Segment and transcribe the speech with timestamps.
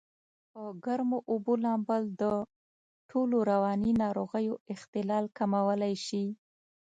[0.51, 6.25] په ګرمو اوبو لامبل دټولو رواني ناروغیو اختلال کمولای شي.